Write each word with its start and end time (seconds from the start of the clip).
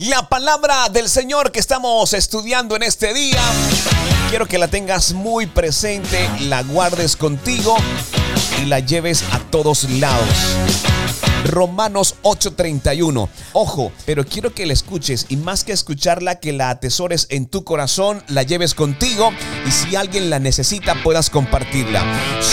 La 0.00 0.28
palabra 0.28 0.88
del 0.90 1.08
Señor 1.08 1.50
que 1.50 1.58
estamos 1.58 2.12
estudiando 2.12 2.76
en 2.76 2.84
este 2.84 3.12
día, 3.12 3.42
quiero 4.30 4.46
que 4.46 4.56
la 4.56 4.68
tengas 4.68 5.12
muy 5.12 5.46
presente, 5.46 6.30
la 6.42 6.62
guardes 6.62 7.16
contigo 7.16 7.76
y 8.62 8.66
la 8.66 8.78
lleves 8.78 9.24
a 9.32 9.40
todos 9.40 9.90
lados. 9.90 10.28
Romanos 11.46 12.14
8:31. 12.22 13.28
Ojo, 13.52 13.90
pero 14.06 14.24
quiero 14.24 14.54
que 14.54 14.66
la 14.66 14.72
escuches 14.72 15.26
y 15.30 15.36
más 15.36 15.64
que 15.64 15.72
escucharla, 15.72 16.38
que 16.38 16.52
la 16.52 16.70
atesores 16.70 17.26
en 17.30 17.46
tu 17.46 17.64
corazón, 17.64 18.22
la 18.28 18.44
lleves 18.44 18.74
contigo 18.74 19.32
y 19.66 19.70
si 19.72 19.96
alguien 19.96 20.30
la 20.30 20.38
necesita 20.38 20.94
puedas 21.02 21.28
compartirla. 21.28 22.04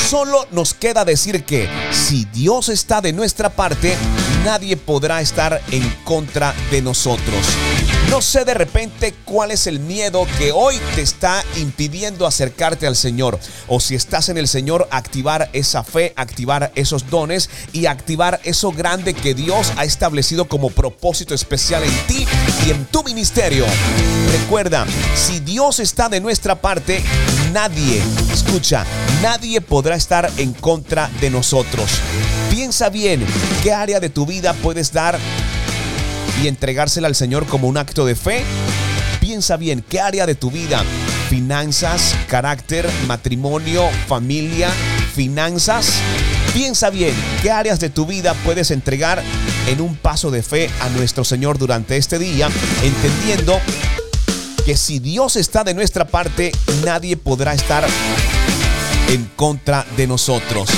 Solo 0.09 0.47
nos 0.49 0.73
queda 0.73 1.05
decir 1.05 1.45
que 1.45 1.69
si 1.91 2.25
Dios 2.25 2.69
está 2.69 3.01
de 3.01 3.13
nuestra 3.13 3.51
parte, 3.51 3.95
nadie 4.43 4.77
podrá 4.77 5.21
estar 5.21 5.61
en 5.71 5.87
contra 6.03 6.53
de 6.71 6.81
nosotros. 6.81 7.45
No 8.09 8.21
sé 8.21 8.45
de 8.45 8.53
repente 8.53 9.13
cuál 9.25 9.51
es 9.51 9.67
el 9.67 9.79
miedo 9.79 10.27
que 10.37 10.51
hoy 10.51 10.79
te 10.93 11.01
está 11.01 11.43
impidiendo 11.57 12.27
acercarte 12.27 12.85
al 12.87 12.95
Señor. 12.95 13.39
O 13.67 13.79
si 13.79 13.95
estás 13.95 14.29
en 14.29 14.37
el 14.37 14.47
Señor, 14.47 14.87
activar 14.91 15.49
esa 15.53 15.83
fe, 15.83 16.13
activar 16.15 16.71
esos 16.75 17.09
dones 17.09 17.49
y 17.73 17.87
activar 17.87 18.39
eso 18.43 18.71
grande 18.71 19.13
que 19.13 19.33
Dios 19.33 19.73
ha 19.75 19.85
establecido 19.85 20.45
como 20.45 20.69
propósito 20.69 21.33
especial 21.33 21.83
en 21.83 22.07
ti 22.07 22.27
y 22.65 22.71
en 22.71 22.85
tu 22.85 23.03
ministerio. 23.03 23.65
Recuerda, 24.31 24.85
si 25.15 25.39
Dios 25.39 25.79
está 25.79 26.07
de 26.07 26.21
nuestra 26.21 26.55
parte, 26.55 27.03
nadie, 27.51 28.01
escucha, 28.31 28.85
nadie 29.21 29.61
podrá 29.61 29.95
estar 29.95 30.31
en 30.37 30.53
contra 30.53 31.09
de 31.21 31.29
nosotros. 31.29 31.89
Piensa 32.49 32.89
bien 32.89 33.25
qué 33.63 33.73
área 33.73 33.99
de 33.99 34.09
tu 34.09 34.25
vida 34.25 34.53
puedes 34.53 34.91
dar 34.91 35.19
y 36.41 36.47
entregársela 36.47 37.07
al 37.07 37.15
Señor 37.15 37.45
como 37.45 37.67
un 37.67 37.77
acto 37.77 38.05
de 38.05 38.15
fe? 38.15 38.43
Piensa 39.19 39.57
bien, 39.57 39.83
¿qué 39.87 39.99
área 39.99 40.25
de 40.25 40.35
tu 40.35 40.51
vida? 40.51 40.83
Finanzas, 41.29 42.15
carácter, 42.27 42.87
matrimonio, 43.07 43.89
familia, 44.07 44.69
finanzas. 45.15 45.93
Piensa 46.53 46.89
bien, 46.89 47.13
¿qué 47.41 47.51
áreas 47.51 47.79
de 47.79 47.89
tu 47.89 48.05
vida 48.05 48.33
puedes 48.45 48.71
entregar 48.71 49.23
en 49.67 49.81
un 49.81 49.95
paso 49.95 50.31
de 50.31 50.43
fe 50.43 50.69
a 50.81 50.89
nuestro 50.89 51.23
Señor 51.23 51.57
durante 51.57 51.97
este 51.97 52.19
día, 52.19 52.49
entendiendo 52.83 53.59
que 54.65 54.77
si 54.77 54.99
Dios 54.99 55.35
está 55.35 55.63
de 55.63 55.73
nuestra 55.73 56.05
parte, 56.05 56.51
nadie 56.83 57.17
podrá 57.17 57.53
estar 57.53 57.85
en 59.09 59.25
contra 59.35 59.85
de 59.97 60.07
nosotros. 60.07 60.69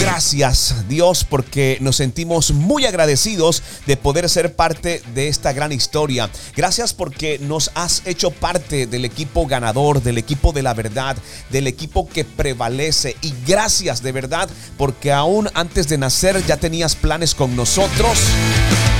Gracias 0.00 0.74
Dios 0.88 1.24
porque 1.24 1.78
nos 1.80 1.96
sentimos 1.96 2.52
muy 2.52 2.86
agradecidos 2.86 3.62
de 3.86 3.96
poder 3.96 4.28
ser 4.28 4.54
parte 4.54 5.02
de 5.14 5.28
esta 5.28 5.52
gran 5.52 5.72
historia. 5.72 6.30
Gracias 6.56 6.94
porque 6.94 7.38
nos 7.40 7.70
has 7.74 8.02
hecho 8.04 8.30
parte 8.30 8.86
del 8.86 9.04
equipo 9.04 9.46
ganador, 9.46 10.02
del 10.02 10.18
equipo 10.18 10.52
de 10.52 10.62
la 10.62 10.74
verdad, 10.74 11.16
del 11.50 11.66
equipo 11.66 12.08
que 12.08 12.24
prevalece. 12.24 13.16
Y 13.22 13.34
gracias 13.46 14.02
de 14.02 14.12
verdad 14.12 14.48
porque 14.76 15.12
aún 15.12 15.48
antes 15.54 15.88
de 15.88 15.98
nacer 15.98 16.44
ya 16.46 16.56
tenías 16.56 16.94
planes 16.94 17.34
con 17.34 17.56
nosotros 17.56 18.18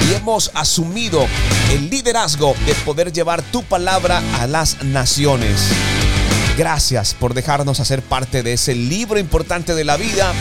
y 0.09 0.15
hemos 0.15 0.51
asumido 0.55 1.27
el 1.73 1.91
liderazgo 1.91 2.55
de 2.67 2.75
poder 2.85 3.13
llevar 3.13 3.43
tu 3.43 3.63
palabra 3.63 4.23
a 4.41 4.47
las 4.47 4.83
naciones. 4.83 5.59
Gracias 6.59 7.15
por 7.15 7.35
dejarnos 7.35 7.79
hacer 7.79 8.03
parte 8.03 8.43
de 8.43 8.55
ese 8.55 8.75
libro 8.75 9.21
importante 9.21 9.77
de 9.77 9.85
la 9.85 9.97
vida 9.97 10.33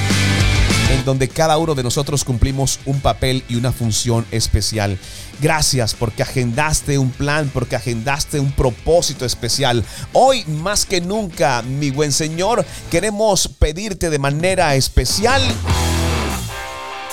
en 0.90 1.06
donde 1.06 1.28
cada 1.28 1.60
uno 1.60 1.76
de 1.76 1.84
nosotros 1.84 2.24
cumplimos 2.24 2.80
un 2.88 3.02
papel 3.02 3.44
y 3.48 3.54
una 3.56 3.72
función 3.72 4.26
especial. 4.32 4.98
Gracias 5.40 5.94
porque 5.94 6.24
agendaste 6.24 6.98
un 6.98 7.12
plan, 7.12 7.52
porque 7.54 7.76
agendaste 7.76 8.40
un 8.40 8.52
propósito 8.52 9.26
especial. 9.26 9.86
Hoy 10.12 10.44
más 10.46 10.88
que 10.88 11.02
nunca, 11.02 11.62
mi 11.62 11.92
buen 11.92 12.12
Señor, 12.12 12.66
queremos 12.90 13.48
pedirte 13.48 14.10
de 14.10 14.18
manera 14.18 14.74
especial 14.74 15.44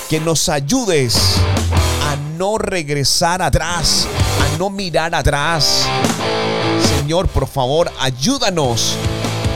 que 0.09 0.19
nos 0.19 0.49
ayudes 0.49 1.15
a 2.05 2.17
no 2.39 2.57
regresar 2.57 3.43
atrás, 3.43 4.09
a 4.41 4.57
no 4.57 4.71
mirar 4.71 5.15
atrás. 5.15 5.87
Señor, 7.05 7.29
por 7.29 7.47
favor, 7.47 7.93
ayúdanos 8.01 8.95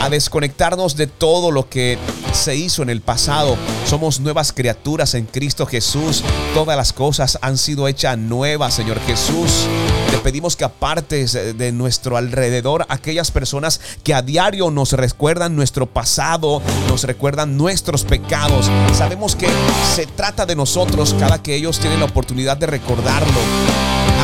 a 0.02 0.10
desconectarnos 0.10 0.96
de 0.96 1.06
todo 1.06 1.50
lo 1.50 1.66
que 1.70 1.96
se 2.32 2.56
hizo 2.56 2.82
en 2.82 2.90
el 2.90 3.00
pasado. 3.00 3.56
Somos 3.86 4.20
nuevas 4.20 4.52
criaturas 4.52 5.14
en 5.14 5.26
Cristo 5.26 5.66
Jesús. 5.66 6.22
Todas 6.54 6.76
las 6.76 6.92
cosas 6.92 7.38
han 7.42 7.58
sido 7.58 7.88
hechas 7.88 8.18
nuevas, 8.18 8.74
Señor 8.74 9.00
Jesús. 9.00 9.66
Te 10.10 10.18
pedimos 10.18 10.56
que 10.56 10.64
apartes 10.64 11.32
de 11.32 11.72
nuestro 11.72 12.16
alrededor 12.16 12.86
aquellas 12.88 13.30
personas 13.30 13.80
que 14.02 14.14
a 14.14 14.22
diario 14.22 14.70
nos 14.70 14.92
recuerdan 14.92 15.56
nuestro 15.56 15.86
pasado, 15.86 16.62
nos 16.88 17.04
recuerdan 17.04 17.56
nuestros 17.56 18.04
pecados. 18.04 18.70
Sabemos 18.96 19.36
que 19.36 19.48
se 19.94 20.06
trata 20.06 20.46
de 20.46 20.56
nosotros 20.56 21.14
cada 21.18 21.42
que 21.42 21.54
ellos 21.54 21.78
tienen 21.78 22.00
la 22.00 22.06
oportunidad 22.06 22.56
de 22.56 22.66
recordarlo. 22.66 23.38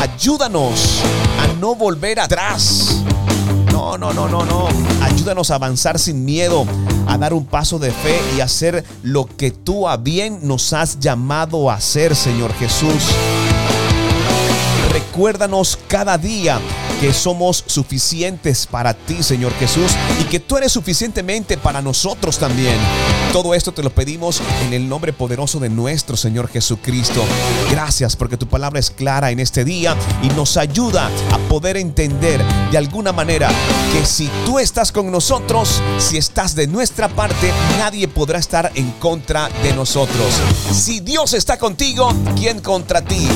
Ayúdanos 0.01 1.01
a 1.41 1.47
no 1.61 1.75
volver 1.75 2.21
atrás. 2.21 3.03
No, 3.73 3.99
no, 3.99 4.13
no, 4.13 4.29
no, 4.29 4.45
no. 4.45 4.69
Ayúdanos 5.03 5.51
a 5.51 5.57
avanzar 5.57 5.99
sin 5.99 6.25
miedo, 6.25 6.67
a 7.07 7.19
dar 7.19 7.35
un 7.35 7.45
paso 7.45 7.79
de 7.79 7.91
fe 7.91 8.21
y 8.37 8.41
hacer 8.41 8.85
lo 9.03 9.27
que 9.27 9.51
tú 9.51 9.89
a 9.89 9.97
bien 9.97 10.41
nos 10.43 10.73
has 10.73 10.99
llamado 10.99 11.71
a 11.71 11.75
hacer, 11.75 12.15
Señor 12.17 12.53
Jesús. 12.55 13.03
Recuérdanos 14.93 15.79
cada 15.89 16.19
día 16.19 16.61
que 17.05 17.13
somos 17.13 17.65
suficientes 17.67 18.67
para 18.67 18.95
ti, 18.95 19.23
Señor 19.23 19.53
Jesús, 19.59 19.93
y 20.23 20.25
que 20.25 20.41
tú 20.41 20.57
eres 20.57 20.73
suficientemente 20.73 21.59
para 21.59 21.83
nosotros 21.83 22.39
también. 22.39 22.79
Todo 23.31 23.53
esto 23.53 23.73
te 23.73 23.83
lo 23.83 23.91
pedimos 23.91 24.41
en 24.65 24.73
el 24.73 24.89
nombre 24.89 25.13
poderoso 25.13 25.61
de 25.61 25.69
nuestro 25.69 26.17
Señor 26.17 26.49
Jesucristo. 26.49 27.23
Gracias 27.71 28.17
porque 28.17 28.39
tu 28.39 28.47
palabra 28.47 28.81
es 28.81 28.91
clara 28.91 29.31
en 29.31 29.39
este 29.39 29.67
día 29.67 29.95
y 30.23 30.29
nos 30.29 30.57
ayuda 30.57 31.11
a 31.31 31.37
poder 31.51 31.77
entender 31.77 32.43
de 32.71 32.79
alguna 32.79 33.13
manera 33.13 33.51
que 33.93 34.07
si 34.07 34.31
tú 34.47 34.59
estás 34.59 34.91
con 34.91 35.13
nosotros, 35.13 35.83
si 35.99 36.17
estás 36.17 36.55
de 36.55 36.69
nuestra 36.69 37.11
parte, 37.11 37.53
nadie 37.77 38.09
podrá 38.09 38.39
estar 38.39 38.73
en 38.77 38.93
contra 38.93 39.51
de 39.63 39.75
nosotros. 39.75 40.41
Si 40.73 41.01
Dios 41.01 41.35
está 41.35 41.59
contigo, 41.59 42.11
¿quién 42.35 42.61
contra 42.61 43.03
ti? 43.03 43.29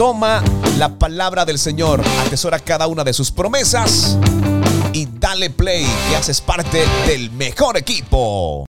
Toma 0.00 0.42
la 0.78 0.88
palabra 0.88 1.44
del 1.44 1.58
Señor, 1.58 2.00
atesora 2.24 2.58
cada 2.58 2.86
una 2.86 3.04
de 3.04 3.12
sus 3.12 3.30
promesas 3.30 4.16
y 4.94 5.04
dale 5.04 5.50
play 5.50 5.86
que 6.08 6.16
haces 6.16 6.40
parte 6.40 6.86
del 7.06 7.30
mejor 7.32 7.76
equipo. 7.76 8.58